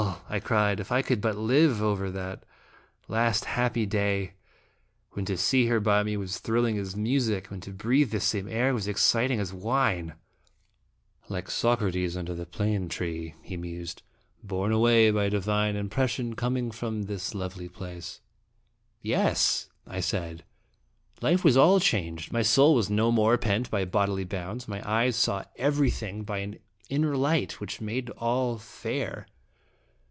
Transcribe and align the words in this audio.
1 0.27 0.41
cried, 0.41 0.79
"if 0.79 0.91
I 0.93 1.01
could 1.03 1.19
but 1.21 1.35
live 1.37 1.81
over 1.83 2.09
that 2.09 2.43
last 3.07 3.45
happy 3.45 3.85
day, 3.85 4.33
when 5.11 5.25
to 5.25 5.37
see 5.37 5.67
her 5.67 5.79
by 5.79 6.01
me 6.03 6.15
was 6.17 6.39
thrilling 6.39 6.77
as 6.79 6.95
music, 6.95 7.47
when 7.51 7.59
to 7.61 7.71
breathe 7.71 8.09
the 8.11 8.19
same 8.21 8.47
air 8.47 8.73
was 8.73 8.87
exciting 8.87 9.39
as 9.39 9.53
wine!"" 9.53 10.13
Like 11.29 11.51
Socrates 11.51 12.15
under 12.17 12.33
the 12.33 12.45
plane 12.47 12.87
tree," 12.89 13.35
he 13.43 13.55
mused," 13.57 14.01
'borne 14.43 14.71
away 14.71 15.11
by 15.11 15.25
a 15.25 15.29
divine 15.29 15.75
impression 15.75 16.33
coming 16.35 16.71
from 16.71 17.03
this 17.03 17.35
lovely 17.35 17.67
place.'" 17.69 18.21
1 19.01 19.11
'Yes," 19.11 19.69
I 19.85 19.99
said; 19.99 20.43
"life 21.21 21.43
was 21.43 21.57
all 21.57 21.79
changed, 21.81 22.31
my 22.33 22.41
soul 22.41 22.73
was 22.73 22.89
no 22.89 23.11
more 23.11 23.37
pent 23.37 23.69
by 23.69 23.83
bodily 23.85 24.23
bounds, 24.25 24.67
my 24.67 24.81
eyes 24.89 25.15
saw 25.17 25.43
everything 25.57 26.23
by 26.23 26.39
an 26.39 26.57
inner 26.89 27.15
light 27.17 27.59
which 27.59 27.81
made 27.81 28.09
all 28.11 28.57
fair." 28.57 29.27